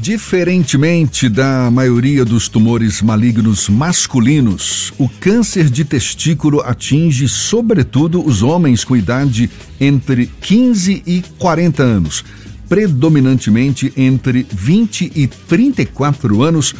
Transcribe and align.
Diferentemente 0.00 1.28
da 1.28 1.70
maioria 1.70 2.24
dos 2.24 2.48
tumores 2.48 3.02
malignos 3.02 3.68
masculinos, 3.68 4.92
o 4.96 5.08
câncer 5.08 5.68
de 5.68 5.84
testículo 5.84 6.60
atinge 6.60 7.28
sobretudo 7.28 8.24
os 8.24 8.42
homens 8.42 8.84
com 8.84 8.96
idade 8.96 9.50
entre 9.80 10.26
15 10.40 11.02
e 11.04 11.22
40 11.38 11.82
anos, 11.82 12.24
predominantemente 12.68 13.92
entre 13.96 14.46
20 14.50 15.12
e 15.16 15.26
34 15.26 16.42
anos, 16.42 16.74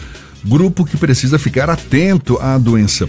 grupo 0.44 0.84
que 0.84 0.96
precisa 0.96 1.38
ficar 1.38 1.68
atento 1.68 2.38
à 2.40 2.56
doença. 2.56 3.08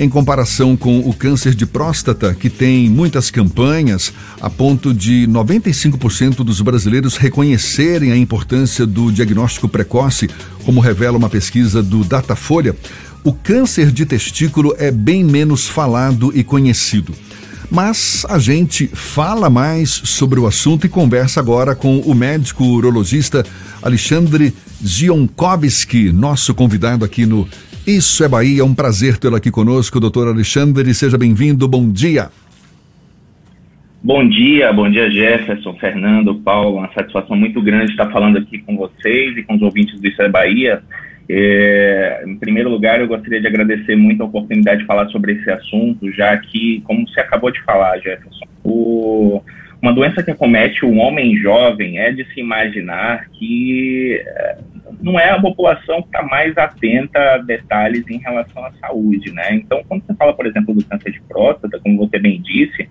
Em 0.00 0.08
comparação 0.08 0.76
com 0.76 1.00
o 1.00 1.12
câncer 1.12 1.56
de 1.56 1.66
próstata, 1.66 2.32
que 2.32 2.48
tem 2.48 2.88
muitas 2.88 3.32
campanhas, 3.32 4.12
a 4.40 4.48
ponto 4.48 4.94
de 4.94 5.26
95% 5.28 6.44
dos 6.44 6.60
brasileiros 6.60 7.16
reconhecerem 7.16 8.12
a 8.12 8.16
importância 8.16 8.86
do 8.86 9.10
diagnóstico 9.10 9.68
precoce, 9.68 10.30
como 10.64 10.78
revela 10.78 11.18
uma 11.18 11.28
pesquisa 11.28 11.82
do 11.82 12.04
Datafolha, 12.04 12.76
o 13.24 13.32
câncer 13.32 13.90
de 13.90 14.06
testículo 14.06 14.72
é 14.78 14.92
bem 14.92 15.24
menos 15.24 15.66
falado 15.66 16.30
e 16.32 16.44
conhecido. 16.44 17.12
Mas 17.68 18.24
a 18.28 18.38
gente 18.38 18.86
fala 18.86 19.50
mais 19.50 19.90
sobre 19.90 20.38
o 20.38 20.46
assunto 20.46 20.86
e 20.86 20.88
conversa 20.88 21.40
agora 21.40 21.74
com 21.74 21.98
o 21.98 22.14
médico 22.14 22.64
urologista 22.64 23.44
Alexandre 23.82 24.54
Zionkovski, 24.86 26.12
nosso 26.12 26.54
convidado 26.54 27.04
aqui 27.04 27.26
no 27.26 27.48
Isso 27.88 28.22
é 28.22 28.28
Bahia. 28.28 28.60
É 28.60 28.64
um 28.64 28.74
prazer 28.74 29.16
tê-lo 29.16 29.36
aqui 29.36 29.50
conosco, 29.50 29.98
doutor 29.98 30.28
Alexandre. 30.28 30.92
Seja 30.92 31.16
bem-vindo. 31.16 31.66
Bom 31.66 31.90
dia. 31.90 32.28
Bom 34.04 34.28
dia, 34.28 34.70
bom 34.74 34.90
dia 34.90 35.10
Jefferson, 35.10 35.72
Fernando, 35.78 36.34
Paulo. 36.34 36.76
Uma 36.76 36.92
satisfação 36.92 37.34
muito 37.34 37.62
grande 37.62 37.92
estar 37.92 38.10
falando 38.10 38.36
aqui 38.36 38.58
com 38.58 38.76
vocês 38.76 39.38
e 39.38 39.42
com 39.42 39.54
os 39.54 39.62
ouvintes 39.62 39.98
do 39.98 40.06
Isso 40.06 40.20
é 40.20 40.28
Bahia. 40.28 40.82
É, 41.30 42.24
em 42.26 42.36
primeiro 42.36 42.68
lugar, 42.68 43.00
eu 43.00 43.08
gostaria 43.08 43.40
de 43.40 43.46
agradecer 43.46 43.96
muito 43.96 44.22
a 44.22 44.26
oportunidade 44.26 44.82
de 44.82 44.86
falar 44.86 45.08
sobre 45.08 45.32
esse 45.32 45.50
assunto, 45.50 46.12
já 46.12 46.36
que, 46.36 46.82
como 46.84 47.08
você 47.08 47.20
acabou 47.20 47.50
de 47.50 47.62
falar, 47.62 47.96
Jefferson, 48.00 48.44
o, 48.62 49.42
uma 49.80 49.94
doença 49.94 50.22
que 50.22 50.30
acomete 50.30 50.84
o 50.84 50.94
homem 50.96 51.38
jovem 51.38 51.98
é 51.98 52.12
de 52.12 52.22
se 52.34 52.40
imaginar 52.40 53.28
que 53.30 54.22
é, 54.26 54.58
não 55.00 55.18
é 55.18 55.30
a 55.30 55.40
população 55.40 56.02
que 56.02 56.08
está 56.08 56.22
mais 56.22 56.56
atenta 56.56 57.18
a 57.34 57.38
detalhes 57.38 58.04
em 58.08 58.18
relação 58.18 58.64
à 58.64 58.72
saúde, 58.72 59.32
né? 59.32 59.54
Então, 59.54 59.82
quando 59.88 60.04
você 60.04 60.14
fala, 60.14 60.32
por 60.32 60.46
exemplo, 60.46 60.74
do 60.74 60.84
câncer 60.84 61.12
de 61.12 61.20
próstata, 61.22 61.78
como 61.80 61.96
você 61.96 62.18
bem 62.18 62.40
disse, 62.40 62.88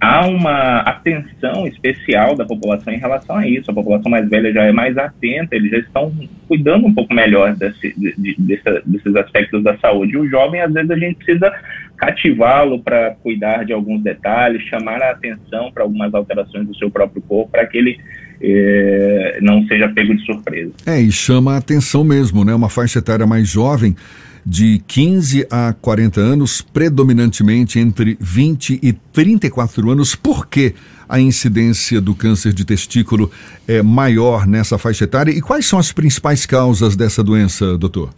há 0.00 0.26
uma 0.26 0.80
atenção 0.80 1.66
especial 1.66 2.34
da 2.34 2.44
população 2.44 2.92
em 2.92 2.98
relação 2.98 3.36
a 3.36 3.46
isso. 3.46 3.70
A 3.70 3.74
população 3.74 4.10
mais 4.10 4.28
velha 4.28 4.52
já 4.52 4.64
é 4.64 4.72
mais 4.72 4.96
atenta, 4.98 5.56
eles 5.56 5.70
já 5.70 5.78
estão 5.78 6.12
cuidando 6.48 6.86
um 6.86 6.94
pouco 6.94 7.14
melhor 7.14 7.54
desse, 7.54 7.98
de, 7.98 8.14
de, 8.16 8.62
desses 8.84 9.16
aspectos 9.16 9.62
da 9.62 9.76
saúde. 9.78 10.16
O 10.16 10.28
jovem, 10.28 10.60
às 10.60 10.72
vezes, 10.72 10.90
a 10.90 10.98
gente 10.98 11.16
precisa 11.16 11.52
cativá-lo 11.96 12.82
para 12.82 13.14
cuidar 13.22 13.64
de 13.64 13.72
alguns 13.72 14.02
detalhes, 14.02 14.62
chamar 14.64 15.00
a 15.02 15.10
atenção 15.10 15.70
para 15.72 15.84
algumas 15.84 16.12
alterações 16.12 16.66
do 16.66 16.76
seu 16.76 16.90
próprio 16.90 17.22
corpo, 17.22 17.50
para 17.50 17.66
que 17.66 17.78
ele 17.78 17.98
é, 18.40 19.38
não 19.40 19.66
seja 19.66 19.88
pego 19.88 20.14
de 20.14 20.24
surpresa. 20.24 20.72
É, 20.86 21.00
e 21.00 21.10
chama 21.10 21.54
a 21.54 21.56
atenção 21.58 22.04
mesmo, 22.04 22.44
né? 22.44 22.54
Uma 22.54 22.68
faixa 22.68 22.98
etária 22.98 23.26
mais 23.26 23.48
jovem, 23.48 23.96
de 24.44 24.82
15 24.86 25.46
a 25.50 25.72
40 25.80 26.20
anos, 26.20 26.60
predominantemente 26.60 27.78
entre 27.78 28.16
20 28.20 28.78
e 28.82 28.92
34 28.92 29.90
anos. 29.90 30.14
Por 30.14 30.46
que 30.46 30.74
a 31.08 31.18
incidência 31.18 32.00
do 32.00 32.14
câncer 32.14 32.52
de 32.52 32.64
testículo 32.64 33.30
é 33.66 33.82
maior 33.82 34.46
nessa 34.46 34.78
faixa 34.78 35.04
etária? 35.04 35.30
E 35.30 35.40
quais 35.40 35.66
são 35.66 35.78
as 35.78 35.92
principais 35.92 36.44
causas 36.44 36.94
dessa 36.96 37.22
doença, 37.22 37.78
doutor? 37.78 38.10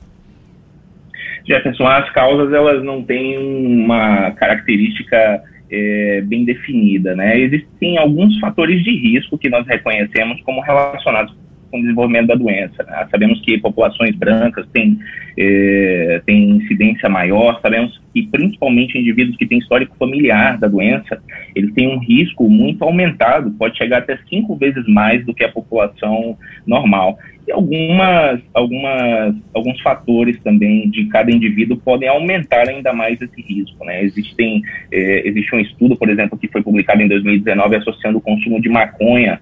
Jefferson, 1.47 1.86
as 1.86 2.11
causas 2.11 2.53
elas 2.53 2.83
não 2.83 3.05
têm 3.05 3.39
uma 3.39 4.33
característica 4.33 5.41
é, 5.71 6.21
bem 6.23 6.45
definida, 6.45 7.15
né? 7.15 7.39
Existem 7.39 7.99
alguns 7.99 8.39
fatores 8.39 8.83
de 8.83 8.91
risco 8.91 9.39
que 9.39 9.49
nós 9.49 9.67
reconhecemos 9.67 10.41
como 10.43 10.61
relacionados 10.61 11.35
com 11.71 11.79
o 11.79 11.83
desenvolvimento 11.83 12.29
da 12.29 12.35
doença. 12.35 12.83
Né? 12.85 13.07
Sabemos 13.11 13.41
que 13.41 13.59
populações 13.59 14.15
brancas 14.15 14.67
têm, 14.73 14.99
é, 15.37 16.23
têm 16.25 16.51
incidência 16.51 17.09
maior, 17.09 17.61
sabemos 17.61 18.01
que 18.13 18.23
principalmente 18.27 18.99
indivíduos 18.99 19.37
que 19.37 19.47
têm 19.47 19.59
histórico 19.59 19.97
familiar 19.99 20.59
da 20.59 20.69
doença, 20.69 21.21
eles 21.55 21.73
têm 21.75 21.89
um 21.89 21.99
risco 21.99 22.49
muito 22.49 22.83
aumentado, 22.83 23.51
pode 23.53 23.77
chegar 23.77 23.99
até 23.99 24.19
cinco 24.29 24.57
vezes 24.57 24.87
mais 24.87 25.25
do 25.25 25.35
que 25.35 25.45
a 25.45 25.53
população 25.53 26.37
normal. 26.67 27.19
E 27.47 27.53
algumas, 27.53 28.41
algumas, 28.53 29.35
alguns 29.55 29.81
fatores 29.81 30.39
também 30.41 30.91
de 30.91 31.05
cada 31.07 31.31
indivíduo 31.31 31.77
podem 31.77 32.09
aumentar 32.09 32.69
ainda 32.69 32.93
mais 32.93 33.21
esse 33.21 33.41
risco. 33.41 33.85
Né? 33.85 34.03
Existem, 34.03 34.63
é, 34.91 35.29
existe 35.29 35.55
um 35.55 35.61
estudo, 35.61 35.97
por 35.97 36.09
exemplo, 36.09 36.37
que 36.37 36.48
foi 36.48 36.63
publicado 36.63 37.03
em 37.03 37.09
2019 37.09 37.77
associando 37.77 38.19
o 38.19 38.21
consumo 38.21 38.61
de 38.61 38.69
maconha 38.69 39.41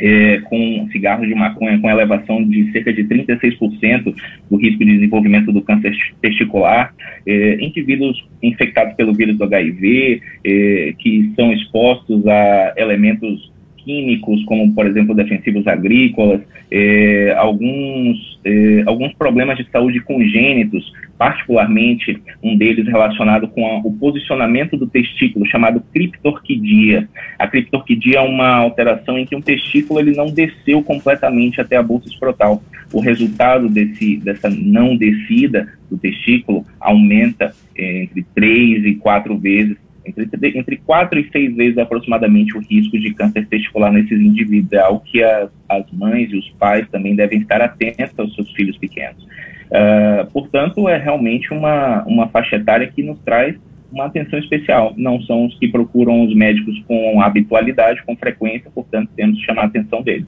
é, 0.00 0.40
com 0.44 0.88
cigarros 0.92 1.26
de 1.26 1.34
maconha 1.34 1.78
com 1.78 1.90
elevação 1.90 2.44
de 2.44 2.70
cerca 2.72 2.92
de 2.92 3.04
36% 3.04 4.14
do 4.50 4.56
risco 4.56 4.84
de 4.84 4.92
desenvolvimento 4.92 5.52
do 5.52 5.62
câncer 5.62 5.94
testicular, 6.20 6.94
é, 7.26 7.56
indivíduos 7.60 8.24
infectados 8.42 8.94
pelo 8.94 9.14
vírus 9.14 9.36
do 9.36 9.44
HIV, 9.44 10.20
é, 10.44 10.94
que 10.98 11.32
são 11.34 11.52
expostos 11.52 12.26
a 12.26 12.74
elementos 12.76 13.50
químicos, 13.86 14.44
como, 14.44 14.72
por 14.72 14.84
exemplo, 14.84 15.14
defensivos 15.14 15.64
agrícolas, 15.68 16.40
é, 16.68 17.32
alguns, 17.38 18.40
é, 18.44 18.82
alguns 18.84 19.14
problemas 19.14 19.56
de 19.56 19.70
saúde 19.70 20.00
congênitos, 20.00 20.92
particularmente 21.16 22.20
um 22.42 22.56
deles 22.56 22.84
relacionado 22.86 23.46
com 23.46 23.64
a, 23.64 23.78
o 23.78 23.92
posicionamento 23.92 24.76
do 24.76 24.88
testículo, 24.88 25.46
chamado 25.46 25.80
criptorquidia. 25.94 27.08
A 27.38 27.46
criptorquidia 27.46 28.18
é 28.18 28.22
uma 28.22 28.56
alteração 28.56 29.16
em 29.16 29.24
que 29.24 29.36
um 29.36 29.40
testículo 29.40 30.00
ele 30.00 30.16
não 30.16 30.26
desceu 30.26 30.82
completamente 30.82 31.60
até 31.60 31.76
a 31.76 31.82
bolsa 31.82 32.08
escrotal. 32.08 32.60
O 32.92 33.00
resultado 33.00 33.68
desse, 33.68 34.16
dessa 34.16 34.50
não 34.50 34.96
descida 34.96 35.72
do 35.88 35.96
testículo 35.96 36.66
aumenta 36.80 37.54
é, 37.78 38.02
entre 38.02 38.26
três 38.34 38.84
e 38.84 38.96
quatro 38.96 39.38
vezes 39.38 39.76
entre, 40.06 40.58
entre 40.58 40.76
4 40.76 41.18
e 41.18 41.28
6 41.30 41.56
vezes 41.56 41.78
aproximadamente 41.78 42.56
o 42.56 42.60
risco 42.60 42.98
de 42.98 43.12
câncer 43.12 43.46
testicular 43.46 43.65
nesses 43.90 44.20
indivíduos. 44.20 44.72
É 44.72 44.80
algo 44.80 45.00
que 45.00 45.22
as, 45.22 45.50
as 45.68 45.90
mães 45.92 46.32
e 46.32 46.36
os 46.36 46.48
pais 46.58 46.88
também 46.90 47.14
devem 47.14 47.40
estar 47.40 47.60
atentos 47.60 48.18
aos 48.18 48.34
seus 48.34 48.50
filhos 48.52 48.76
pequenos. 48.78 49.22
Uh, 49.66 50.30
portanto, 50.32 50.88
é 50.88 50.96
realmente 50.96 51.52
uma, 51.52 52.04
uma 52.04 52.28
faixa 52.28 52.56
etária 52.56 52.86
que 52.86 53.02
nos 53.02 53.18
traz 53.20 53.56
uma 53.92 54.06
atenção 54.06 54.38
especial. 54.38 54.94
Não 54.96 55.20
são 55.22 55.46
os 55.46 55.58
que 55.58 55.68
procuram 55.68 56.24
os 56.24 56.34
médicos 56.34 56.74
com 56.86 57.20
habitualidade, 57.20 58.02
com 58.04 58.16
frequência, 58.16 58.70
portanto, 58.74 59.10
temos 59.16 59.38
que 59.38 59.44
chamar 59.44 59.62
a 59.62 59.66
atenção 59.66 60.02
deles. 60.02 60.26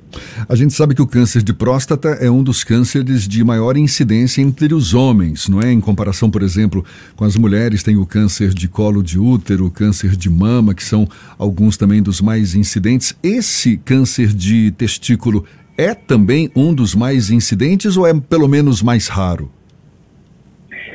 A 0.48 0.54
gente 0.54 0.72
sabe 0.72 0.94
que 0.94 1.02
o 1.02 1.06
câncer 1.06 1.42
de 1.42 1.52
próstata 1.52 2.08
é 2.20 2.30
um 2.30 2.42
dos 2.42 2.64
cânceres 2.64 3.26
de 3.26 3.42
maior 3.44 3.76
incidência 3.76 4.40
entre 4.42 4.74
os 4.74 4.94
homens, 4.94 5.48
não 5.48 5.60
é? 5.60 5.72
Em 5.72 5.80
comparação, 5.80 6.30
por 6.30 6.42
exemplo, 6.42 6.84
com 7.16 7.24
as 7.24 7.36
mulheres, 7.36 7.82
tem 7.82 7.96
o 7.96 8.06
câncer 8.06 8.54
de 8.54 8.68
colo 8.68 9.02
de 9.02 9.18
útero, 9.18 9.66
o 9.66 9.70
câncer 9.70 10.16
de 10.16 10.30
mama, 10.30 10.74
que 10.74 10.84
são 10.84 11.06
alguns 11.38 11.76
também 11.76 12.02
dos 12.02 12.20
mais 12.20 12.54
incidentes. 12.54 13.16
Esse 13.22 13.76
câncer 13.76 14.28
de 14.28 14.70
testículo 14.72 15.44
é 15.76 15.94
também 15.94 16.50
um 16.56 16.74
dos 16.74 16.94
mais 16.94 17.30
incidentes 17.30 17.96
ou 17.96 18.06
é 18.06 18.12
pelo 18.12 18.48
menos 18.48 18.82
mais 18.82 19.06
raro? 19.06 19.50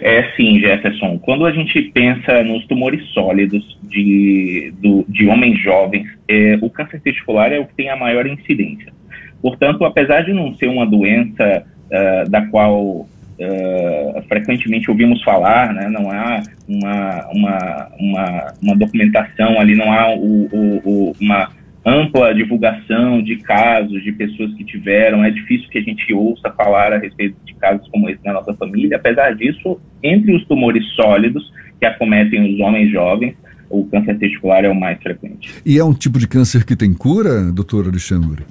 É 0.02 0.32
sim, 0.36 0.60
Jefferson. 0.60 1.18
Quando 1.20 1.46
a 1.46 1.52
gente 1.52 1.82
pensa 1.82 2.44
nos 2.44 2.66
tumores 2.66 3.06
sólidos 3.10 3.78
de, 3.84 4.74
do, 4.80 5.06
de 5.08 5.28
homens 5.28 5.60
jovens, 5.60 6.08
é, 6.28 6.58
o 6.62 6.70
câncer 6.70 7.00
testicular 7.02 7.52
é 7.52 7.60
o 7.60 7.66
que 7.66 7.76
tem 7.76 7.90
a 7.90 7.96
maior 7.96 8.26
incidência. 8.26 8.92
Portanto, 9.42 9.84
apesar 9.84 10.22
de 10.22 10.34
não 10.34 10.56
ser 10.56 10.68
uma 10.68 10.86
doença 10.86 11.66
uh, 11.92 12.30
da 12.30 12.46
qual 12.48 12.80
uh, 12.80 13.08
frequentemente 14.30 14.90
ouvimos 14.90 15.22
falar, 15.22 15.74
né, 15.74 15.90
não 15.90 16.10
há 16.10 16.42
uma, 16.68 17.28
uma, 17.28 17.88
uma, 18.00 18.54
uma 18.62 18.76
documentação 18.78 19.60
ali, 19.60 19.76
não 19.76 19.92
há 19.92 20.16
o, 20.16 20.46
o, 20.46 20.82
o, 20.86 21.16
uma 21.20 21.50
ampla 21.86 22.34
divulgação 22.34 23.22
de 23.22 23.38
casos 23.38 24.04
de 24.04 24.12
pessoas 24.12 24.54
que 24.54 24.64
tiveram. 24.64 25.24
É 25.24 25.32
difícil 25.32 25.70
que 25.70 25.78
a 25.78 25.82
gente 25.82 26.14
ouça 26.14 26.50
falar 26.52 26.94
a 26.94 26.98
respeito 26.98 27.36
de 27.46 27.54
casos 27.56 27.88
como 27.90 28.10
esse 28.10 28.24
na 28.24 28.34
nossa 28.34 28.54
família. 28.54 28.98
Apesar 28.98 29.36
disso, 29.36 29.80
entre 30.02 30.36
os 30.36 30.46
tumores 30.46 30.86
sólidos 30.96 31.52
que 31.80 31.86
acometem 31.86 32.54
os 32.54 32.60
homens 32.60 32.92
jovens, 32.92 33.36
o 33.70 33.86
câncer 33.86 34.18
testicular 34.18 34.64
é 34.64 34.70
o 34.70 34.76
mais 34.76 35.02
frequente. 35.02 35.50
E 35.66 35.78
é 35.78 35.84
um 35.84 35.94
tipo 35.94 36.20
de 36.20 36.28
câncer 36.28 36.64
que 36.64 36.76
tem 36.76 36.94
cura, 36.94 37.52
doutor 37.52 37.88
Alexandre? 37.88 38.44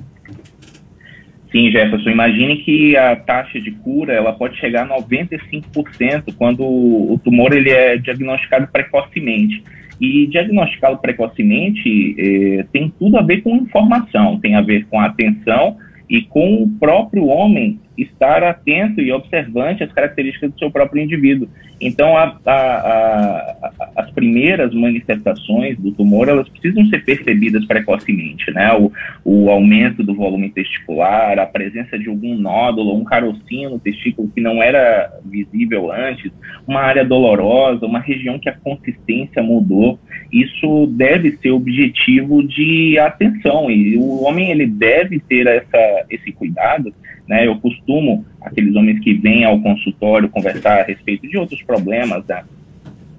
Sim, 1.53 1.71
Jefferson. 1.71 2.11
Imagine 2.11 2.57
que 2.57 2.97
a 2.97 3.15
taxa 3.15 3.61
de 3.61 3.71
cura 3.71 4.15
ela 4.15 4.33
pode 4.33 4.59
chegar 4.59 4.91
a 4.91 5.01
95% 5.01 6.35
quando 6.37 6.65
o 6.65 7.21
tumor 7.23 7.53
ele 7.53 7.71
é 7.71 7.99
diagnosticado 7.99 8.67
precocemente. 8.73 9.63
E 10.03 10.27
diagnosticá-lo 10.27 10.99
precocemente 10.99 12.17
eh, 12.19 12.67
tem 12.73 12.93
tudo 12.99 13.17
a 13.17 13.23
ver 13.23 13.41
com 13.43 13.55
informação, 13.55 14.41
tem 14.41 14.57
a 14.57 14.61
ver 14.61 14.85
com 14.87 14.99
atenção 14.99 15.77
e 16.11 16.23
com 16.23 16.65
o 16.65 16.69
próprio 16.81 17.27
homem 17.27 17.79
estar 17.97 18.43
atento 18.43 19.01
e 19.01 19.13
observante 19.13 19.85
às 19.85 19.93
características 19.93 20.53
do 20.53 20.59
seu 20.59 20.71
próprio 20.71 21.03
indivíduo. 21.03 21.49
Então, 21.81 22.17
a, 22.17 22.39
a, 22.47 22.53
a, 22.53 23.91
as 23.97 24.11
primeiras 24.13 24.73
manifestações 24.73 25.77
do 25.79 25.91
tumor, 25.93 26.29
elas 26.29 26.49
precisam 26.49 26.87
ser 26.87 27.05
percebidas 27.05 27.65
precocemente, 27.65 28.51
né? 28.53 28.73
O, 28.75 28.93
o, 29.25 29.51
aumento 29.51 30.03
do 30.05 30.15
volume 30.15 30.51
testicular, 30.51 31.39
a 31.39 31.47
presença 31.47 31.99
de 31.99 32.09
algum 32.09 32.37
nódulo, 32.37 32.95
um 32.95 33.05
carocinho 33.05 33.71
no 33.71 33.81
testículo 33.81 34.31
que 34.33 34.41
não 34.41 34.63
era 34.63 35.13
visível 35.25 35.91
antes, 35.91 36.31
uma 36.67 36.81
área 36.81 37.05
dolorosa, 37.05 37.85
uma 37.85 37.99
região 37.99 38.39
que 38.39 38.49
a 38.49 38.57
consistência 38.57 39.43
mudou, 39.43 39.99
isso 40.33 40.87
deve 40.87 41.33
ser 41.39 41.51
objetivo 41.51 42.47
de 42.47 42.97
atenção 42.99 43.71
e 43.71 43.97
o 43.97 44.23
homem 44.23 44.51
ele 44.51 44.67
deve 44.67 45.19
ter 45.19 45.47
essa, 45.47 46.07
esse 46.09 46.31
cuidado 46.33 46.95
né? 47.33 47.47
Eu 47.47 47.57
costumo, 47.57 48.27
aqueles 48.43 48.77
homens 48.77 49.01
que 49.01 49.15
vêm 49.15 49.43
ao 49.43 49.59
consultório 49.59 50.29
conversar 50.29 50.81
a 50.81 50.83
respeito 50.83 51.27
de 51.27 51.39
outros 51.39 51.63
problemas, 51.63 52.23
né? 52.27 52.45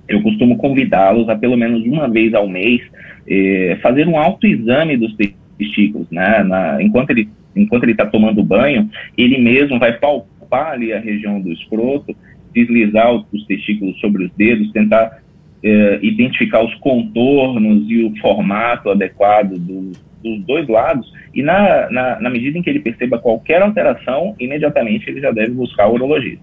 eu 0.08 0.22
costumo 0.22 0.56
convidá-los 0.58 1.28
a 1.30 1.36
pelo 1.36 1.58
menos 1.58 1.84
uma 1.84 2.08
vez 2.08 2.32
ao 2.36 2.48
mês 2.48 2.82
eh, 3.28 3.76
fazer 3.82 4.08
um 4.08 4.20
autoexame 4.20 4.98
dos 4.98 5.16
testículos, 5.58 6.08
né? 6.12 6.44
Na, 6.44 6.84
enquanto 6.84 7.10
ele 7.10 7.28
enquanto 7.56 7.84
ele 7.84 7.94
está 7.94 8.06
tomando 8.06 8.44
banho, 8.44 8.88
ele 9.18 9.40
mesmo 9.40 9.80
vai 9.80 9.94
palpar 9.94 10.74
ali 10.74 10.94
a 10.94 11.00
região 11.00 11.42
do 11.42 11.52
escroto, 11.52 12.16
deslizar 12.54 13.12
os 13.14 13.46
testículos 13.48 14.00
sobre 14.00 14.26
os 14.26 14.32
dedos, 14.34 14.72
tentar 14.72 15.22
eh, 15.64 16.00
identificar 16.04 16.64
os 16.64 16.74
contornos 16.76 17.90
e 17.90 18.04
o 18.04 18.16
formato 18.18 18.92
adequado 18.92 19.58
dos, 19.58 19.98
dos 20.24 20.46
dois 20.46 20.68
lados, 20.68 21.12
e 21.34 21.42
na, 21.42 21.90
na, 21.90 22.22
na, 22.22 22.30
medida 22.30 22.58
em 22.58 22.62
que 22.62 22.70
ele 22.70 22.80
perceba 22.80 23.18
qualquer 23.18 23.62
alteração, 23.62 24.36
imediatamente 24.40 25.10
ele 25.10 25.20
já 25.20 25.32
deve 25.32 25.52
buscar 25.52 25.88
o 25.88 25.96
urologista. 25.96 26.40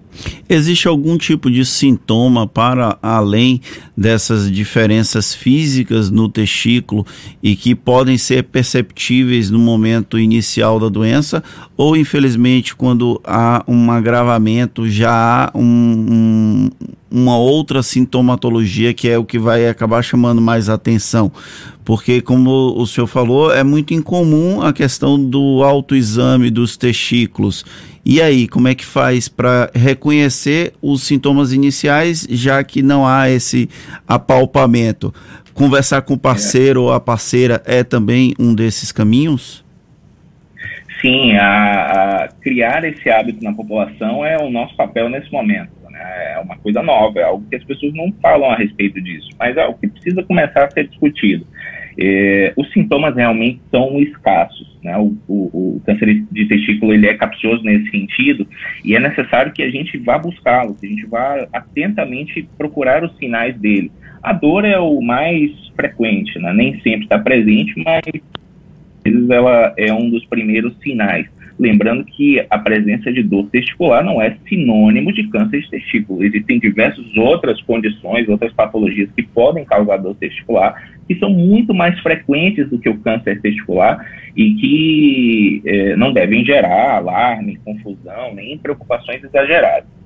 Existe 0.49 0.88
algum 0.88 1.17
tipo 1.17 1.50
de 1.50 1.65
sintoma 1.65 2.47
para 2.47 2.99
além 3.00 3.61
dessas 3.97 4.50
diferenças 4.50 5.32
físicas 5.32 6.11
no 6.11 6.29
testículo 6.29 7.06
e 7.41 7.55
que 7.55 7.75
podem 7.75 8.19
ser 8.19 8.44
perceptíveis 8.44 9.50
no 9.50 9.61
momento 9.61 10.19
inicial 10.19 10.81
da 10.81 10.88
doença, 10.88 11.43
ou 11.77 11.97
infelizmente, 11.97 12.75
quando 12.75 13.21
há 13.25 13.65
um 13.69 13.91
agravamento, 13.93 14.88
já 14.88 15.11
há 15.12 15.53
um, 15.56 15.61
um 15.62 16.71
uma 17.11 17.37
outra 17.37 17.82
sintomatologia 17.82 18.94
que 18.94 19.09
é 19.09 19.19
o 19.19 19.25
que 19.25 19.38
vai 19.38 19.69
acabar 19.69 20.03
chamando 20.03 20.41
mais 20.41 20.69
atenção. 20.69 21.32
Porque, 21.91 22.23
como 22.23 22.81
o 22.81 22.87
senhor 22.87 23.09
falou, 23.09 23.53
é 23.53 23.65
muito 23.65 23.93
incomum 23.93 24.63
a 24.63 24.73
questão 24.73 25.19
do 25.21 25.65
autoexame 25.65 26.49
dos 26.49 26.77
testículos. 26.77 27.65
E 28.07 28.23
aí, 28.23 28.47
como 28.47 28.69
é 28.69 28.77
que 28.77 28.87
faz 28.87 29.29
para 29.29 29.69
reconhecer 29.75 30.73
os 30.81 31.03
sintomas 31.03 31.53
iniciais, 31.53 32.25
já 32.31 32.63
que 32.63 32.81
não 32.81 33.05
há 33.05 33.29
esse 33.29 33.69
apalpamento? 34.07 35.13
Conversar 35.53 36.03
com 36.03 36.15
o 36.15 36.19
parceiro 36.19 36.79
é. 36.79 36.83
ou 36.85 36.93
a 36.93 37.01
parceira 37.01 37.61
é 37.67 37.83
também 37.83 38.35
um 38.39 38.55
desses 38.55 38.93
caminhos? 38.93 39.65
Sim, 41.01 41.33
a, 41.33 41.47
a 42.23 42.29
criar 42.41 42.85
esse 42.85 43.11
hábito 43.11 43.43
na 43.43 43.53
população 43.53 44.25
é 44.25 44.39
o 44.39 44.49
nosso 44.49 44.77
papel 44.77 45.09
nesse 45.09 45.33
momento 45.33 45.81
é 46.01 46.39
uma 46.43 46.57
coisa 46.57 46.83
nova, 46.83 47.21
é 47.21 47.23
algo 47.23 47.45
que 47.49 47.57
as 47.57 47.65
pessoas 47.65 47.93
não 47.95 48.13
falam 48.23 48.51
a 48.51 48.57
respeito 48.57 49.01
disso, 49.01 49.29
mas 49.39 49.57
é 49.57 49.63
algo 49.63 49.79
que 49.79 49.89
precisa 49.89 50.23
começar 50.23 50.65
a 50.65 50.71
ser 50.71 50.89
discutido. 50.89 51.47
É, 51.99 52.53
os 52.57 52.73
sintomas 52.73 53.15
realmente 53.15 53.61
são 53.71 54.01
escassos, 54.01 54.79
né? 54.83 54.97
O, 54.97 55.17
o, 55.29 55.77
o, 55.77 55.83
câncer 55.85 56.25
de 56.31 56.47
testículo 56.47 56.93
ele 56.93 57.07
é 57.07 57.15
capcioso 57.15 57.63
nesse 57.65 57.91
sentido 57.91 58.47
e 58.85 58.95
é 58.95 59.01
necessário 59.01 59.53
que 59.53 59.63
a 59.63 59.71
gente 59.71 59.99
vá 59.99 60.19
buscá-lo, 60.19 60.75
que 60.75 60.87
a 60.87 60.89
gente 60.89 61.07
vá 61.07 61.47
atentamente 61.53 62.49
procurar 62.57 63.05
os 63.05 63.17
sinais 63.19 63.57
dele. 63.59 63.91
A 64.23 64.33
dor 64.33 64.65
é 64.65 64.79
o 64.79 65.01
mais 65.01 65.51
frequente, 65.75 66.39
né? 66.39 66.53
nem 66.53 66.81
sempre 66.81 67.05
está 67.05 67.19
presente, 67.19 67.73
mas 67.85 68.03
ela 69.31 69.73
é 69.77 69.93
um 69.93 70.11
dos 70.11 70.25
primeiros 70.27 70.77
sinais. 70.79 71.27
Lembrando 71.61 72.07
que 72.07 72.43
a 72.49 72.59
presença 72.59 73.12
de 73.12 73.23
dor 73.23 73.47
testicular 73.51 74.03
não 74.03 74.21
é 74.21 74.35
sinônimo 74.49 75.12
de 75.12 75.29
câncer 75.29 75.61
de 75.61 75.69
testículo. 75.69 76.25
Existem 76.25 76.59
diversas 76.59 77.15
outras 77.19 77.61
condições, 77.61 78.27
outras 78.31 78.51
patologias 78.55 79.11
que 79.15 79.23
podem 79.23 79.62
causar 79.67 79.99
dor 79.99 80.15
testicular, 80.15 80.91
que 81.07 81.15
são 81.17 81.29
muito 81.29 81.75
mais 81.75 82.01
frequentes 82.01 82.67
do 82.71 82.79
que 82.79 82.89
o 82.89 82.97
câncer 83.01 83.43
testicular 83.43 84.03
e 84.35 84.55
que 84.55 85.62
eh, 85.67 85.97
não 85.97 86.15
devem 86.15 86.43
gerar 86.47 86.97
alarme, 86.97 87.61
confusão, 87.63 88.35
nem 88.35 88.56
preocupações 88.56 89.23
exageradas. 89.23 90.00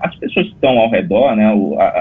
As 0.00 0.14
pessoas 0.16 0.46
que 0.46 0.54
estão 0.54 0.78
ao 0.78 0.90
redor, 0.90 1.34
né, 1.34 1.50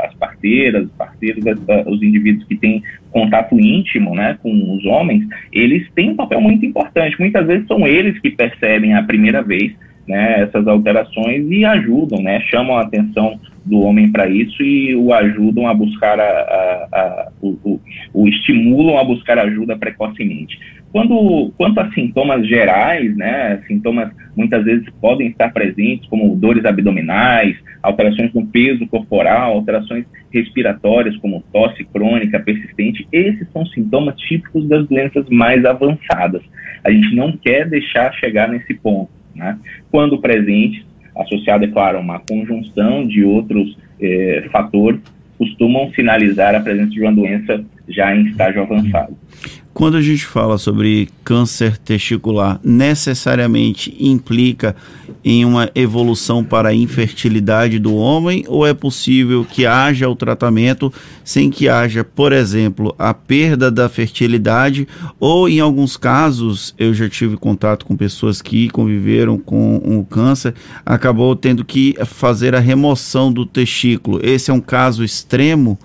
as 0.03 0.13
parteiras, 0.15 0.85
os 0.85 0.91
parceiros, 0.91 1.43
os 1.85 2.01
indivíduos 2.01 2.45
que 2.47 2.55
têm 2.55 2.83
contato 3.11 3.59
íntimo 3.59 4.15
né, 4.15 4.37
com 4.41 4.51
os 4.75 4.85
homens, 4.85 5.23
eles 5.51 5.87
têm 5.95 6.11
um 6.11 6.15
papel 6.15 6.39
muito 6.41 6.65
importante. 6.65 7.19
Muitas 7.19 7.45
vezes 7.45 7.67
são 7.67 7.87
eles 7.87 8.19
que 8.19 8.29
percebem 8.29 8.93
a 8.93 9.03
primeira 9.03 9.41
vez 9.41 9.73
né, 10.07 10.43
essas 10.43 10.67
alterações 10.67 11.45
e 11.49 11.65
ajudam, 11.65 12.21
né, 12.21 12.39
chamam 12.49 12.77
a 12.77 12.81
atenção 12.81 13.39
do 13.65 13.81
homem 13.81 14.09
para 14.09 14.27
isso 14.29 14.63
e 14.63 14.95
o 14.95 15.13
ajudam 15.13 15.67
a 15.67 15.73
buscar 15.73 16.17
a, 16.19 16.23
a, 16.23 16.87
a 16.93 17.31
o, 17.41 17.49
o, 17.63 17.81
o, 18.13 18.27
estimulam 18.27 18.97
a 18.97 19.03
buscar 19.03 19.37
ajuda 19.37 19.77
precocemente. 19.77 20.57
Quando, 20.97 21.53
quanto 21.55 21.79
a 21.79 21.91
sintomas 21.91 22.47
gerais, 22.47 23.15
né, 23.15 23.61
sintomas 23.67 24.09
muitas 24.35 24.65
vezes 24.65 24.89
podem 24.99 25.27
estar 25.27 25.53
presentes, 25.53 26.09
como 26.09 26.35
dores 26.35 26.65
abdominais, 26.65 27.55
alterações 27.83 28.33
no 28.33 28.47
peso 28.47 28.87
corporal, 28.87 29.53
alterações 29.53 30.05
respiratórias, 30.33 31.15
como 31.17 31.43
tosse 31.53 31.83
crônica 31.83 32.39
persistente, 32.39 33.07
esses 33.11 33.47
são 33.51 33.63
sintomas 33.67 34.19
típicos 34.21 34.67
das 34.67 34.87
doenças 34.87 35.29
mais 35.29 35.63
avançadas. 35.65 36.41
A 36.83 36.89
gente 36.89 37.15
não 37.15 37.31
quer 37.33 37.69
deixar 37.69 38.11
chegar 38.13 38.49
nesse 38.49 38.73
ponto. 38.73 39.11
Né? 39.35 39.55
Quando 39.91 40.19
presentes, 40.19 40.83
associado, 41.15 41.63
é 41.63 41.67
claro, 41.67 41.99
a 41.99 42.01
uma 42.01 42.19
conjunção 42.21 43.07
de 43.07 43.23
outros 43.23 43.77
eh, 44.01 44.47
fatores, 44.51 44.99
costumam 45.37 45.91
sinalizar 45.93 46.55
a 46.55 46.59
presença 46.59 46.89
de 46.89 47.01
uma 47.01 47.13
doença 47.13 47.63
já 47.87 48.15
em 48.15 48.25
estágio 48.25 48.63
avançado. 48.63 49.15
Quando 49.77 49.95
a 49.95 50.01
gente 50.01 50.25
fala 50.25 50.57
sobre 50.57 51.07
câncer 51.23 51.77
testicular, 51.77 52.59
necessariamente 52.63 53.95
implica 53.99 54.75
em 55.23 55.45
uma 55.45 55.69
evolução 55.75 56.43
para 56.43 56.69
a 56.69 56.73
infertilidade 56.73 57.77
do 57.77 57.93
homem 57.93 58.43
ou 58.47 58.65
é 58.65 58.73
possível 58.73 59.45
que 59.45 59.67
haja 59.67 60.09
o 60.09 60.15
tratamento 60.15 60.91
sem 61.23 61.51
que 61.51 61.69
haja, 61.69 62.03
por 62.03 62.33
exemplo, 62.33 62.95
a 62.97 63.13
perda 63.13 63.69
da 63.69 63.87
fertilidade 63.87 64.87
ou 65.19 65.47
em 65.47 65.59
alguns 65.59 65.95
casos, 65.95 66.73
eu 66.75 66.91
já 66.91 67.07
tive 67.07 67.37
contato 67.37 67.85
com 67.85 67.95
pessoas 67.95 68.41
que 68.41 68.71
conviveram 68.71 69.37
com 69.37 69.75
o 69.75 70.03
câncer, 70.03 70.55
acabou 70.83 71.35
tendo 71.35 71.63
que 71.63 71.93
fazer 72.03 72.55
a 72.55 72.59
remoção 72.59 73.31
do 73.31 73.45
testículo. 73.45 74.19
Esse 74.23 74.49
é 74.49 74.53
um 74.55 74.59
caso 74.59 75.03
extremo 75.03 75.77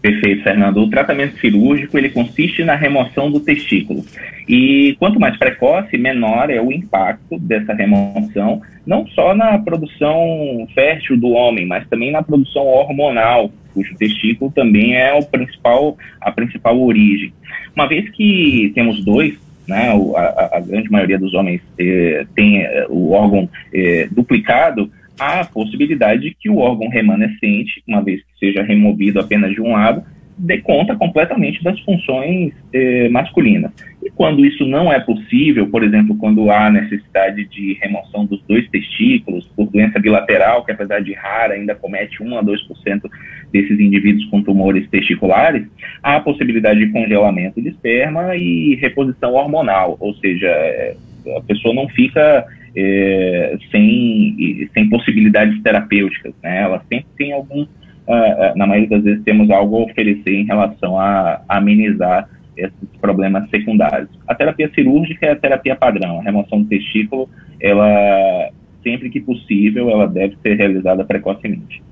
Perfeito, 0.00 0.42
Fernando. 0.42 0.78
O 0.78 0.88
tratamento 0.88 1.38
cirúrgico 1.38 1.98
ele 1.98 2.08
consiste 2.08 2.64
na 2.64 2.74
remoção 2.74 3.30
do 3.30 3.40
testículo. 3.40 4.02
E 4.48 4.96
quanto 4.98 5.20
mais 5.20 5.36
precoce, 5.36 5.98
menor 5.98 6.50
é 6.50 6.60
o 6.60 6.72
impacto 6.72 7.38
dessa 7.38 7.74
remoção, 7.74 8.62
não 8.86 9.06
só 9.08 9.34
na 9.34 9.58
produção 9.58 10.66
fértil 10.74 11.18
do 11.18 11.30
homem, 11.30 11.66
mas 11.66 11.86
também 11.88 12.10
na 12.10 12.22
produção 12.22 12.66
hormonal, 12.66 13.52
cujo 13.74 13.94
testículo 13.96 14.50
também 14.50 14.96
é 14.96 15.12
o 15.12 15.24
principal, 15.24 15.96
a 16.20 16.32
principal 16.32 16.80
origem. 16.80 17.32
Uma 17.74 17.86
vez 17.86 18.08
que 18.10 18.72
temos 18.74 19.04
dois, 19.04 19.34
né, 19.68 19.90
a, 20.16 20.56
a 20.56 20.60
grande 20.60 20.90
maioria 20.90 21.18
dos 21.18 21.34
homens 21.34 21.60
eh, 21.78 22.26
tem 22.34 22.62
eh, 22.62 22.86
o 22.88 23.12
órgão 23.12 23.48
eh, 23.72 24.08
duplicado, 24.10 24.90
há 25.20 25.40
a 25.40 25.44
possibilidade 25.44 26.22
de 26.22 26.34
que 26.34 26.48
o 26.48 26.56
órgão 26.56 26.88
remanescente, 26.88 27.82
uma 27.86 28.02
vez 28.02 28.22
que 28.22 28.38
seja 28.38 28.62
removido 28.62 29.20
apenas 29.20 29.52
de 29.52 29.60
um 29.60 29.72
lado, 29.72 30.02
dê 30.38 30.58
conta 30.58 30.96
completamente 30.96 31.62
das 31.62 31.78
funções 31.80 32.54
eh, 32.72 33.10
masculinas. 33.10 33.70
E 34.02 34.10
quando 34.10 34.44
isso 34.44 34.64
não 34.64 34.90
é 34.90 34.98
possível, 34.98 35.68
por 35.68 35.84
exemplo, 35.84 36.16
quando 36.16 36.50
há 36.50 36.70
necessidade 36.70 37.44
de 37.44 37.74
remoção 37.74 38.24
dos 38.24 38.42
dois 38.48 38.66
testículos 38.70 39.46
por 39.54 39.70
doença 39.70 39.98
bilateral, 39.98 40.64
que 40.64 40.72
apesar 40.72 41.02
de 41.02 41.12
rara 41.12 41.52
ainda 41.52 41.74
comete 41.74 42.22
1 42.22 42.38
a 42.38 42.42
2% 42.42 42.56
desses 43.52 43.78
indivíduos 43.78 44.24
com 44.26 44.42
tumores 44.42 44.88
testiculares, 44.88 45.66
há 46.02 46.16
a 46.16 46.20
possibilidade 46.20 46.80
de 46.80 46.90
congelamento 46.90 47.60
de 47.60 47.68
esperma 47.68 48.34
e 48.34 48.76
reposição 48.76 49.34
hormonal, 49.34 49.98
ou 50.00 50.14
seja, 50.14 50.48
eh, 50.48 50.96
a 51.36 51.42
pessoa 51.42 51.74
não 51.74 51.86
fica 51.90 52.46
é, 52.76 53.58
sem, 53.70 54.68
sem 54.72 54.88
possibilidades 54.88 55.60
terapêuticas. 55.62 56.32
Né? 56.42 56.62
Ela 56.62 56.82
sempre 56.88 57.06
tem 57.16 57.32
algum, 57.32 57.62
uh, 57.62 58.56
na 58.56 58.66
maioria 58.66 58.90
das 58.90 59.02
vezes, 59.02 59.24
temos 59.24 59.50
algo 59.50 59.78
a 59.78 59.84
oferecer 59.84 60.34
em 60.34 60.44
relação 60.44 60.98
a, 60.98 61.40
a 61.48 61.56
amenizar 61.58 62.28
esses 62.56 62.88
problemas 63.00 63.48
secundários. 63.50 64.10
A 64.28 64.34
terapia 64.34 64.70
cirúrgica 64.74 65.26
é 65.26 65.32
a 65.32 65.36
terapia 65.36 65.74
padrão. 65.74 66.20
A 66.20 66.22
remoção 66.22 66.62
do 66.62 66.68
testículo, 66.68 67.28
ela 67.60 68.50
sempre 68.82 69.10
que 69.10 69.20
possível, 69.20 69.90
ela 69.90 70.06
deve 70.06 70.36
ser 70.42 70.54
realizada 70.54 71.04
precocemente. 71.04 71.82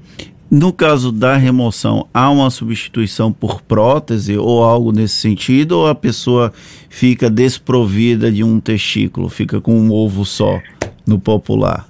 No 0.51 0.73
caso 0.73 1.13
da 1.13 1.37
remoção, 1.37 2.09
há 2.13 2.31
uma 2.31 2.49
substituição 2.49 3.31
por 3.31 3.61
prótese 3.61 4.39
ou 4.39 4.65
algo 4.65 4.93
nesse 4.93 5.17
sentido, 5.17 5.73
ou 5.73 5.87
a 5.87 5.95
pessoa 5.95 6.55
fica 6.89 7.29
desprovida 7.29 8.33
de 8.33 8.43
um 8.43 8.59
testículo, 8.59 9.29
fica 9.29 9.61
com 9.61 9.79
um 9.79 9.93
ovo 9.93 10.25
só 10.25 10.59
no 11.07 11.19
popular? 11.19 11.87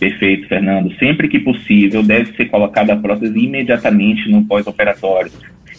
Perfeito, 0.00 0.48
Fernando. 0.48 0.92
Sempre 0.98 1.28
que 1.28 1.38
possível, 1.38 2.02
deve 2.02 2.34
ser 2.34 2.46
colocada 2.46 2.94
a 2.94 2.96
prótese 2.96 3.38
imediatamente 3.38 4.28
no 4.28 4.44
pós-operatório. 4.46 5.30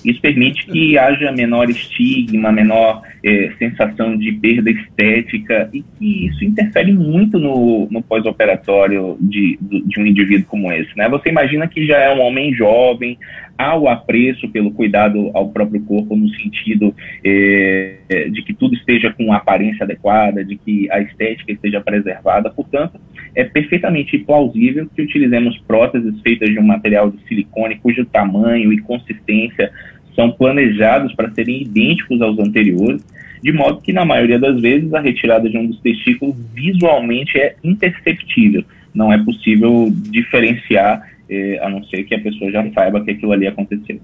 Isso 0.04 0.22
permite 0.22 0.66
que 0.66 0.98
haja 0.98 1.32
menor 1.32 1.70
estigma, 1.70 2.52
menor 2.52 3.02
é, 3.24 3.52
sensação 3.58 4.18
de 4.18 4.32
perda 4.34 4.70
estética 4.72 5.70
e 5.74 5.82
que 5.82 6.28
isso 6.28 6.44
interfere 6.44 6.92
muito 6.92 7.38
no, 7.38 7.88
no 7.92 8.02
pós-operatório 8.02 9.18
de, 9.20 9.58
de 9.62 10.00
um 10.00 10.06
indivíduo 10.06 10.48
como 10.48 10.72
esse. 10.72 10.96
Né? 10.98 11.08
Você 11.10 11.30
imagina 11.30 11.68
que 11.68 11.86
já 11.86 11.98
é 11.98 12.14
um 12.14 12.22
homem 12.22 12.54
jovem, 12.54 13.18
há 13.58 13.78
o 13.78 13.88
apreço 13.88 14.50
pelo 14.50 14.72
cuidado 14.72 15.30
ao 15.34 15.50
próprio 15.50 15.82
corpo 15.82 16.16
no 16.16 16.30
sentido 16.30 16.96
é, 17.24 17.98
de 18.32 18.42
que 18.42 18.54
tudo 18.54 18.74
esteja 18.74 19.14
com 19.14 19.32
aparência 19.32 19.84
adequada, 19.84 20.44
de 20.44 20.56
que 20.56 20.90
a 20.92 21.00
estética 21.00 21.52
esteja 21.52 21.80
preservada. 21.80 22.50
Portanto, 22.50 23.00
é 23.36 23.44
perfeitamente 23.44 24.18
plausível 24.20 24.88
que 24.96 25.02
utilizemos 25.02 25.58
próteses 25.68 26.20
feitas 26.22 26.50
de 26.50 26.60
um 26.60 26.64
material 26.64 27.10
de 27.10 27.18
silicone 27.28 27.80
cujo 27.82 28.06
tamanho 28.06 28.72
e 28.74 28.80
consistência 28.82 29.72
são 30.16 30.32
planejados 30.32 31.14
para 31.14 31.32
serem 31.32 31.62
idênticos 31.62 32.22
aos 32.22 32.38
anteriores, 32.40 33.02
de 33.42 33.52
modo 33.52 33.82
que, 33.82 33.94
na 33.94 34.06
maioria 34.06 34.38
das 34.38 34.60
vezes, 34.60 34.94
a 34.94 35.00
retirada 35.00 35.50
de 35.50 35.58
um 35.58 35.66
dos 35.66 35.80
testículos 35.80 36.36
visualmente 36.54 37.38
é 37.38 37.56
imperceptível. 37.64 38.64
Não 38.94 39.12
é 39.12 39.18
possível 39.18 39.92
diferenciar 40.12 41.02
eh, 41.30 41.58
a 41.64 41.70
não 41.70 41.82
ser 41.86 42.04
que 42.04 42.14
a 42.14 42.20
pessoa 42.20 42.52
já 42.52 42.70
saiba 42.74 43.02
que 43.04 43.12
aquilo 43.12 43.32
ali 43.32 43.48
aconteceu. 43.48 44.00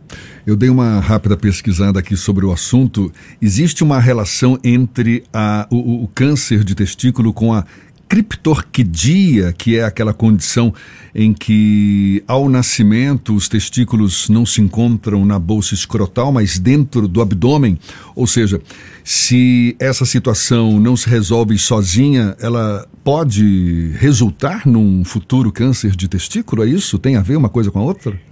Eu 0.46 0.56
dei 0.56 0.70
uma 0.70 1.02
rápida 1.02 1.36
pesquisada 1.36 2.00
aqui 2.00 2.16
sobre 2.16 2.46
o 2.46 2.52
assunto. 2.54 3.12
Existe 3.42 3.84
uma 3.84 4.00
relação 4.00 4.58
entre 4.64 5.24
a, 5.34 5.68
o, 5.70 6.04
o 6.04 6.08
câncer 6.08 6.64
de 6.64 6.74
testículo 6.74 7.34
com 7.34 7.54
a 7.54 7.66
criptorquidia, 8.08 9.54
que 9.54 9.78
é 9.78 9.84
aquela 9.84 10.14
condição 10.14 10.74
em 11.14 11.34
que 11.34 12.24
ao 12.28 12.48
nascimento 12.48 13.36
os 13.36 13.50
testículos 13.50 14.30
não 14.30 14.46
se 14.46 14.62
encontram 14.62 15.26
na 15.26 15.40
bolsa 15.40 15.74
escrotal, 15.74 16.32
mas 16.32 16.60
dentro 16.60 17.08
do 17.08 17.22
abdômen, 17.22 17.78
ou 18.16 18.28
seja, 18.28 18.62
se 19.04 19.76
essa 19.80 20.06
situação 20.06 20.80
não 20.80 20.96
se 20.96 21.10
resolve 21.10 21.58
sozinha, 21.58 22.36
ela 22.40 22.88
pode 23.04 23.94
resultar 24.00 24.66
num 24.66 25.04
futuro 25.04 25.52
câncer 25.52 25.96
de 25.96 26.08
testículo, 26.08 26.64
é 26.64 26.68
isso? 26.68 27.00
Tem 27.00 27.16
a 27.16 27.22
ver 27.22 27.36
uma 27.36 27.50
coisa 27.50 27.72
com 27.72 27.80
a 27.80 27.84
outra? 27.84 28.27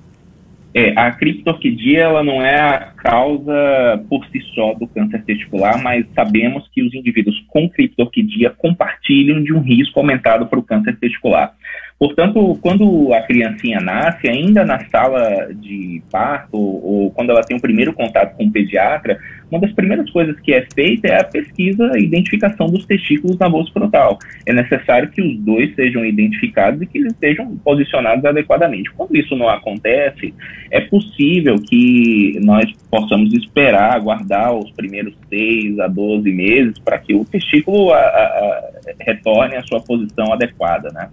É, 0.77 0.91
a 1.00 1.10
criptorquidia 1.10 2.01
ela 2.01 2.22
não 2.22 2.41
é 2.41 2.60
a 2.60 2.79
causa 2.98 4.03
por 4.10 4.25
si 4.25 4.41
só 4.53 4.74
do 4.74 4.86
câncer 4.86 5.24
testicular, 5.24 5.82
mas 5.82 6.05
sabemos 6.13 6.67
que 6.67 6.84
os 6.84 6.94
indivíduos 6.94 7.41
com 7.48 7.70
criptorquidia 7.70 8.50
compartilham 8.50 9.41
de 9.41 9.53
um 9.53 9.62
risco 9.62 9.98
aumentado 9.98 10.48
para 10.48 10.60
o 10.60 10.63
câncer 10.63 10.98
testicular. 11.00 11.53
Portanto, 11.98 12.58
quando 12.62 13.14
a 13.14 13.22
criancinha 13.22 13.80
nasce, 13.80 14.28
ainda 14.28 14.66
na 14.66 14.80
sala 14.90 15.48
de 15.54 16.04
parto, 16.12 16.58
ou 16.58 17.10
quando 17.12 17.30
ela 17.30 17.42
tem 17.42 17.56
o 17.56 17.62
primeiro 17.62 17.94
contato 17.94 18.36
com 18.36 18.46
o 18.46 18.52
pediatra, 18.52 19.18
uma 19.50 19.62
das 19.62 19.72
primeiras 19.72 20.10
coisas 20.10 20.38
que 20.42 20.54
é 20.54 20.66
feita 20.74 21.08
é 21.08 21.22
a 21.22 21.24
pesquisa 21.24 21.92
e 21.96 22.04
identificação 22.04 22.68
dos 22.68 22.86
testículos 22.86 23.38
na 23.38 23.48
bolsa 23.48 23.72
frontal. 23.72 24.20
É 24.46 24.52
necessário 24.52 25.10
que 25.10 25.22
os 25.22 25.38
dois 25.40 25.74
sejam 25.75 26.04
identificados 26.04 26.82
e 26.82 26.86
que 26.86 26.98
eles 26.98 27.14
estejam 27.14 27.56
posicionados 27.64 28.25
adequadamente. 28.25 28.92
Quando 28.92 29.16
isso 29.16 29.36
não 29.36 29.48
acontece, 29.48 30.34
é 30.72 30.82
possível 30.82 31.56
que 31.56 32.38
nós 32.42 32.70
possamos 32.90 33.34
esperar, 33.34 33.94
aguardar 33.94 34.54
os 34.54 34.70
primeiros 34.72 35.14
6 35.30 35.80
a 35.80 35.88
12 35.88 36.30
meses 36.32 36.78
para 36.80 36.98
que 36.98 37.16
o 37.16 37.24
testículo 37.24 37.94
a, 37.94 37.98
a, 37.98 38.72
retorne 39.00 39.56
à 39.56 39.63
sua 39.63 39.82
posição 39.82 40.34
adequada. 40.34 40.89
Né? 40.92 41.10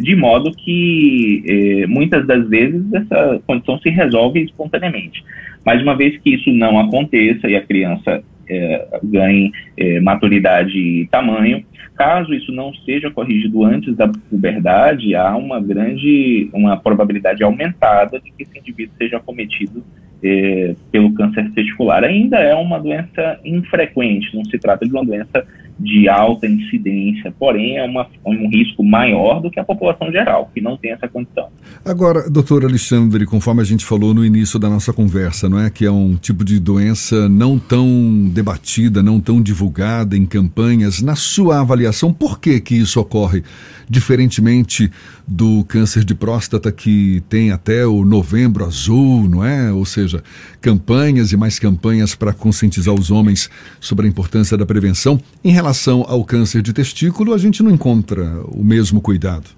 De 0.00 0.14
modo 0.16 0.52
que 0.52 1.86
muitas 1.88 2.26
das 2.26 2.48
vezes 2.48 2.82
essa 2.92 3.40
condição 3.46 3.78
se 3.78 3.90
resolve 3.90 4.40
espontaneamente. 4.40 5.24
Mas 5.64 5.82
uma 5.82 5.96
vez 5.96 6.16
que 6.18 6.34
isso 6.34 6.50
não 6.50 6.78
aconteça 6.78 7.48
e 7.48 7.56
a 7.56 7.62
criança 7.62 8.22
é, 8.48 8.88
ganhe 9.04 9.52
é, 9.76 10.00
maturidade 10.00 10.76
e 10.76 11.06
tamanho, 11.06 11.64
caso 11.96 12.34
isso 12.34 12.50
não 12.50 12.74
seja 12.74 13.10
corrigido 13.10 13.64
antes 13.64 13.94
da 13.94 14.08
puberdade, 14.08 15.14
há 15.14 15.36
uma 15.36 15.60
grande, 15.60 16.50
uma 16.52 16.76
probabilidade 16.76 17.44
aumentada 17.44 18.18
de 18.18 18.32
que 18.32 18.42
esse 18.42 18.58
indivíduo 18.58 18.94
seja 18.98 19.18
acometido 19.18 19.84
é, 20.22 20.74
pelo 20.90 21.12
câncer 21.14 21.50
testicular. 21.52 22.02
Ainda 22.02 22.38
é 22.38 22.54
uma 22.54 22.80
doença 22.80 23.38
infrequente, 23.44 24.34
não 24.34 24.44
se 24.44 24.58
trata 24.58 24.84
de 24.84 24.92
uma 24.92 25.04
doença 25.04 25.46
de 25.80 26.08
alta 26.08 26.46
incidência, 26.46 27.32
porém 27.38 27.78
é 27.78 27.84
uma, 27.84 28.06
um 28.24 28.50
risco 28.50 28.84
maior 28.84 29.40
do 29.40 29.50
que 29.50 29.58
a 29.58 29.64
população 29.64 30.12
geral, 30.12 30.50
que 30.54 30.60
não 30.60 30.76
tem 30.76 30.92
essa 30.92 31.08
condição. 31.08 31.48
Agora, 31.84 32.28
doutor 32.28 32.64
Alexandre, 32.64 33.24
conforme 33.24 33.62
a 33.62 33.64
gente 33.64 33.84
falou 33.84 34.12
no 34.12 34.24
início 34.24 34.58
da 34.58 34.68
nossa 34.68 34.92
conversa, 34.92 35.48
não 35.48 35.58
é 35.58 35.70
que 35.70 35.86
é 35.86 35.90
um 35.90 36.16
tipo 36.16 36.44
de 36.44 36.60
doença 36.60 37.28
não 37.28 37.58
tão 37.58 38.28
debatida, 38.32 39.02
não 39.02 39.18
tão 39.18 39.40
divulgada 39.40 40.16
em 40.16 40.26
campanhas. 40.26 41.00
Na 41.00 41.16
sua 41.16 41.60
avaliação, 41.60 42.12
por 42.12 42.38
que 42.38 42.60
que 42.60 42.74
isso 42.76 43.00
ocorre? 43.00 43.42
Diferentemente 43.88 44.90
do 45.30 45.64
câncer 45.64 46.04
de 46.04 46.12
próstata 46.12 46.72
que 46.72 47.22
tem 47.30 47.52
até 47.52 47.86
o 47.86 48.04
novembro 48.04 48.64
azul, 48.64 49.28
não 49.28 49.44
é? 49.44 49.70
Ou 49.70 49.84
seja, 49.84 50.24
campanhas 50.60 51.30
e 51.30 51.36
mais 51.36 51.56
campanhas 51.56 52.16
para 52.16 52.32
conscientizar 52.32 52.92
os 52.92 53.12
homens 53.12 53.48
sobre 53.78 54.06
a 54.06 54.08
importância 54.08 54.58
da 54.58 54.66
prevenção. 54.66 55.20
Em 55.44 55.52
relação 55.52 56.04
ao 56.08 56.24
câncer 56.24 56.62
de 56.62 56.72
testículo, 56.72 57.32
a 57.32 57.38
gente 57.38 57.62
não 57.62 57.70
encontra 57.70 58.24
o 58.48 58.64
mesmo 58.64 59.00
cuidado. 59.00 59.50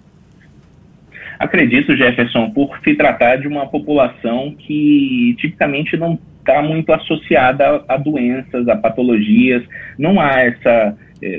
Acredito, 1.39 1.97
Jefferson, 1.97 2.51
por 2.51 2.79
se 2.85 2.95
tratar 2.95 3.37
de 3.37 3.49
uma 3.49 3.67
população 3.67 4.55
que 4.59 5.35
tipicamente 5.39 5.97
não 5.97 6.19
está 6.39 6.63
muito 6.63 6.93
associada 6.93 7.83
a, 7.89 7.95
a 7.95 7.97
doenças, 7.97 8.69
a 8.69 8.77
patologias, 8.77 9.63
não 9.99 10.21
há 10.21 10.41
essa 10.41 10.97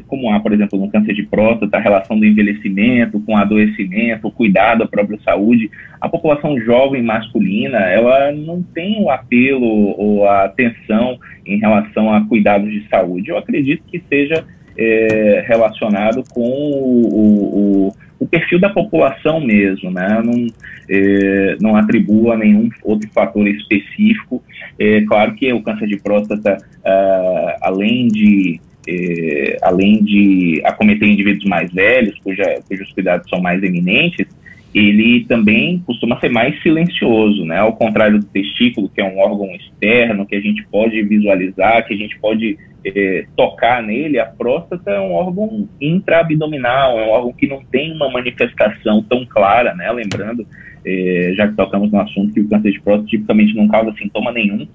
como 0.07 0.31
há, 0.31 0.39
por 0.39 0.53
exemplo, 0.53 0.79
no 0.79 0.89
câncer 0.89 1.13
de 1.13 1.23
próstata, 1.23 1.77
a 1.77 1.81
relação 1.81 2.17
do 2.17 2.25
envelhecimento 2.25 3.19
com 3.19 3.35
adoecimento, 3.35 4.27
o 4.27 4.31
cuidado 4.31 4.83
à 4.83 4.87
própria 4.87 5.19
saúde, 5.19 5.69
a 5.99 6.07
população 6.07 6.57
jovem 6.59 7.03
masculina, 7.03 7.79
ela 7.79 8.31
não 8.31 8.63
tem 8.63 9.01
o 9.01 9.09
apelo 9.09 9.65
ou 9.65 10.25
a 10.25 10.45
atenção 10.45 11.19
em 11.45 11.57
relação 11.59 12.13
a 12.13 12.25
cuidados 12.25 12.71
de 12.71 12.87
saúde. 12.87 13.29
Eu 13.29 13.37
acredito 13.37 13.83
que 13.85 14.01
seja 14.07 14.45
é, 14.77 15.43
relacionado 15.47 16.23
com 16.33 16.41
o, 16.41 17.87
o, 17.87 17.93
o, 18.19 18.27
perfil 18.27 18.59
da 18.59 18.69
população 18.69 19.39
mesmo, 19.39 19.91
né? 19.91 20.21
Não, 20.23 20.47
é, 20.89 21.57
não 21.59 21.75
atribua 21.75 22.37
nenhum 22.37 22.69
outro 22.83 23.09
fator 23.11 23.47
específico. 23.47 24.41
É 24.79 25.01
claro 25.01 25.35
que 25.35 25.51
o 25.51 25.61
câncer 25.61 25.87
de 25.87 25.97
próstata, 25.97 26.57
ah, 26.85 27.57
além 27.61 28.07
de 28.07 28.59
é, 28.87 29.57
além 29.61 30.03
de 30.03 30.61
acometer 30.65 31.07
indivíduos 31.07 31.45
mais 31.45 31.71
velhos, 31.71 32.17
cuja, 32.19 32.43
cujos 32.67 32.91
cuidados 32.91 33.29
são 33.29 33.41
mais 33.41 33.61
eminentes, 33.63 34.27
ele 34.73 35.23
também 35.25 35.81
costuma 35.85 36.19
ser 36.19 36.29
mais 36.29 36.59
silencioso, 36.63 37.45
né? 37.45 37.59
Ao 37.59 37.73
contrário 37.73 38.19
do 38.19 38.25
testículo, 38.25 38.89
que 38.89 38.99
é 38.99 39.03
um 39.03 39.19
órgão 39.19 39.53
externo, 39.55 40.25
que 40.25 40.35
a 40.35 40.41
gente 40.41 40.65
pode 40.65 41.01
visualizar, 41.03 41.85
que 41.85 41.93
a 41.93 41.97
gente 41.97 42.17
pode 42.19 42.57
é, 42.83 43.25
tocar 43.35 43.83
nele, 43.83 44.19
a 44.19 44.25
próstata 44.25 44.91
é 44.91 44.99
um 44.99 45.13
órgão 45.13 45.69
intraabdominal, 45.79 46.99
é 46.99 47.05
um 47.05 47.09
órgão 47.09 47.33
que 47.33 47.47
não 47.47 47.63
tem 47.63 47.93
uma 47.93 48.09
manifestação 48.09 49.03
tão 49.03 49.23
clara, 49.25 49.75
né? 49.75 49.91
Lembrando, 49.91 50.45
é, 50.83 51.33
já 51.35 51.47
que 51.47 51.55
tocamos 51.55 51.91
no 51.91 52.01
assunto 52.01 52.33
que 52.33 52.41
o 52.41 52.49
câncer 52.49 52.71
de 52.71 52.81
próstata 52.81 53.09
tipicamente 53.09 53.55
não 53.55 53.67
causa 53.67 53.93
sintoma 53.93 54.31
nenhum, 54.31 54.67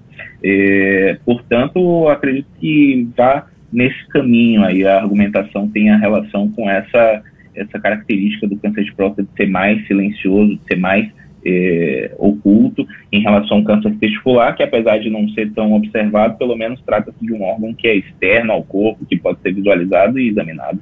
portanto, 1.25 2.07
acredito 2.07 2.47
que 2.57 3.05
já 3.17 3.45
nesse 3.71 4.07
caminho 4.07 4.63
aí 4.63 4.85
a 4.85 4.97
argumentação 4.97 5.67
tem 5.67 5.89
a 5.89 5.97
relação 5.97 6.49
com 6.51 6.69
essa 6.69 7.23
essa 7.55 7.79
característica 7.79 8.47
do 8.47 8.55
câncer 8.57 8.85
de 8.85 8.93
próstata 8.93 9.23
de 9.23 9.29
ser 9.35 9.49
mais 9.49 9.85
silencioso, 9.85 10.55
de 10.55 10.61
ser 10.65 10.77
mais 10.77 11.09
é, 11.45 12.13
oculto 12.17 12.87
em 13.11 13.21
relação 13.21 13.57
ao 13.57 13.63
câncer 13.63 13.93
testicular, 13.99 14.55
que 14.55 14.63
apesar 14.63 14.99
de 14.99 15.09
não 15.09 15.27
ser 15.29 15.51
tão 15.51 15.73
observado, 15.73 16.37
pelo 16.37 16.55
menos 16.55 16.79
trata-se 16.85 17.17
de 17.21 17.33
um 17.33 17.41
órgão 17.43 17.73
que 17.73 17.87
é 17.87 17.95
externo 17.95 18.53
ao 18.53 18.63
corpo, 18.63 19.05
que 19.05 19.17
pode 19.17 19.41
ser 19.41 19.53
visualizado 19.53 20.19
e 20.19 20.29
examinado. 20.29 20.79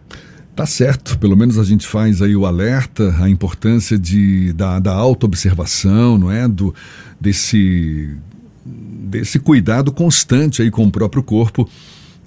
Tá 0.56 0.65
certo, 0.65 1.20
pelo 1.20 1.38
menos 1.38 1.60
a 1.60 1.63
gente 1.63 1.86
faz 1.86 2.22
aí 2.22 2.36
o 2.36 2.46
alerta, 2.46 3.15
a 3.22 3.29
importância 3.29 3.98
de, 3.98 4.53
da, 4.53 4.79
da 4.79 4.91
auto-observação, 4.91 6.17
não 6.17 6.32
é? 6.32 6.48
Do, 6.48 6.74
desse 7.20 8.17
desse 9.08 9.39
cuidado 9.39 9.91
constante 9.94 10.62
aí 10.62 10.70
com 10.70 10.84
o 10.84 10.91
próprio 10.91 11.24
corpo, 11.24 11.70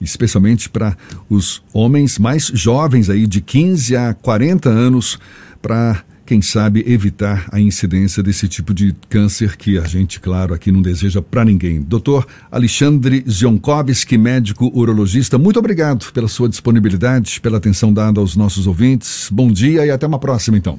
especialmente 0.00 0.69
para 0.69 0.97
os 1.28 1.62
homens 1.73 2.19
mais 2.19 2.47
jovens 2.47 3.11
aí 3.11 3.26
de 3.26 3.40
15 3.40 3.97
a 3.97 4.14
40 4.14 4.69
anos, 4.69 5.19
para 5.61 6.02
quem 6.30 6.40
sabe 6.40 6.85
evitar 6.87 7.49
a 7.52 7.59
incidência 7.59 8.23
desse 8.23 8.47
tipo 8.47 8.73
de 8.73 8.95
câncer 9.09 9.57
que 9.57 9.76
a 9.76 9.85
gente, 9.85 10.21
claro, 10.21 10.54
aqui 10.54 10.71
não 10.71 10.80
deseja 10.80 11.21
para 11.21 11.45
ninguém. 11.45 11.83
Doutor 11.83 12.25
Alexandre 12.52 13.25
Zionkovski, 13.28 14.16
médico 14.16 14.71
urologista, 14.73 15.37
muito 15.37 15.59
obrigado 15.59 16.12
pela 16.12 16.28
sua 16.28 16.49
disponibilidade, 16.49 17.40
pela 17.40 17.59
atenção 17.59 17.92
dada 17.92 18.21
aos 18.21 18.37
nossos 18.37 18.69
ouvintes. 18.69 19.28
Bom 19.33 19.50
dia 19.50 19.85
e 19.85 19.90
até 19.90 20.07
uma 20.07 20.21
próxima, 20.21 20.57
então. 20.57 20.78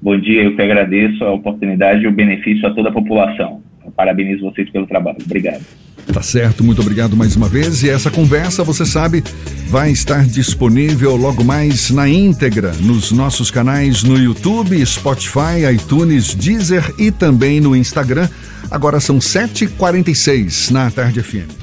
Bom 0.00 0.16
dia, 0.16 0.44
eu 0.44 0.54
que 0.54 0.62
agradeço 0.62 1.24
a 1.24 1.32
oportunidade 1.32 2.04
e 2.04 2.06
o 2.06 2.12
benefício 2.12 2.64
a 2.64 2.72
toda 2.72 2.90
a 2.90 2.92
população. 2.92 3.60
Parabenizo 3.96 4.42
vocês 4.42 4.70
pelo 4.70 4.86
trabalho. 4.86 5.18
Obrigado. 5.24 5.64
Tá 6.12 6.22
certo, 6.22 6.64
muito 6.64 6.80
obrigado 6.80 7.16
mais 7.16 7.36
uma 7.36 7.48
vez. 7.48 7.82
E 7.82 7.88
essa 7.88 8.10
conversa, 8.10 8.64
você 8.64 8.84
sabe, 8.84 9.22
vai 9.68 9.90
estar 9.90 10.24
disponível 10.26 11.16
logo 11.16 11.44
mais 11.44 11.90
na 11.90 12.08
íntegra 12.08 12.72
nos 12.80 13.12
nossos 13.12 13.50
canais 13.50 14.02
no 14.02 14.18
YouTube, 14.18 14.84
Spotify, 14.84 15.72
iTunes, 15.72 16.34
Deezer 16.34 16.94
e 16.98 17.10
também 17.10 17.60
no 17.60 17.74
Instagram. 17.74 18.28
Agora 18.70 19.00
são 19.00 19.18
7h46 19.18 20.70
na 20.70 20.90
Tarde 20.90 21.22
FM. 21.22 21.61